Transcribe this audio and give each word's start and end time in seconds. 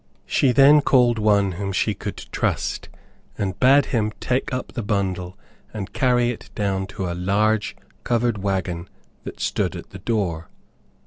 She 0.25 0.51
then 0.51 0.81
called 0.81 1.19
one 1.19 1.51
whom 1.51 1.71
she 1.71 1.93
could 1.93 2.17
trust, 2.31 2.89
and 3.37 3.59
bade 3.59 3.85
him 3.93 4.11
take 4.19 4.51
up 4.51 4.71
the 4.71 4.81
bundle 4.81 5.37
and 5.75 5.93
carry 5.93 6.31
it 6.31 6.49
down 6.55 6.87
to 6.87 7.05
a 7.07 7.13
large 7.13 7.75
covered 8.03 8.39
wagon 8.39 8.89
that 9.25 9.39
stood 9.39 9.75
at 9.75 9.91
the 9.91 9.99
door. 9.99 10.49